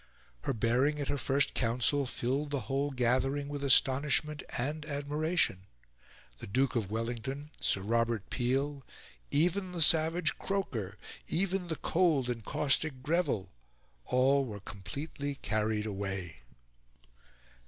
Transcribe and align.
Her 0.45 0.53
bearing 0.55 0.99
at 0.99 1.09
her 1.09 1.17
first 1.19 1.53
Council 1.53 2.07
filled 2.07 2.49
the 2.49 2.61
whole 2.61 2.89
gathering 2.89 3.49
with 3.49 3.63
astonishment 3.63 4.41
and 4.57 4.83
admiration; 4.87 5.67
the 6.39 6.47
Duke 6.47 6.75
of 6.75 6.89
Wellington, 6.89 7.51
Sir 7.61 7.81
Robert 7.81 8.27
Peel, 8.31 8.83
even 9.29 9.73
the 9.73 9.79
savage 9.83 10.39
Croker, 10.39 10.97
even 11.27 11.67
the 11.67 11.75
cold 11.75 12.31
and 12.31 12.43
caustic 12.43 13.03
Greville 13.03 13.51
all 14.05 14.43
were 14.43 14.61
completely 14.61 15.35
carried 15.35 15.85
away. 15.85 16.37